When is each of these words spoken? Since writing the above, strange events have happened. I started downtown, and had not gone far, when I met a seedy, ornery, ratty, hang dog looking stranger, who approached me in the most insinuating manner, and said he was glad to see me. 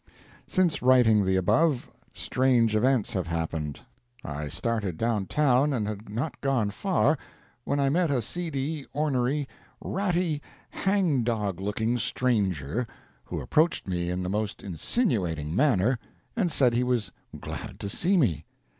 Since 0.47 0.81
writing 0.81 1.23
the 1.25 1.35
above, 1.35 1.87
strange 2.11 2.75
events 2.75 3.13
have 3.13 3.27
happened. 3.27 3.81
I 4.25 4.47
started 4.47 4.97
downtown, 4.97 5.73
and 5.73 5.87
had 5.87 6.09
not 6.09 6.41
gone 6.41 6.71
far, 6.71 7.19
when 7.65 7.79
I 7.79 7.89
met 7.89 8.09
a 8.09 8.19
seedy, 8.19 8.83
ornery, 8.93 9.47
ratty, 9.79 10.41
hang 10.71 11.21
dog 11.23 11.59
looking 11.61 11.99
stranger, 11.99 12.87
who 13.25 13.41
approached 13.41 13.87
me 13.87 14.09
in 14.09 14.23
the 14.23 14.27
most 14.29 14.63
insinuating 14.63 15.55
manner, 15.55 15.99
and 16.35 16.51
said 16.51 16.73
he 16.73 16.83
was 16.83 17.11
glad 17.39 17.79
to 17.81 17.87
see 17.87 18.17
me. 18.17 18.43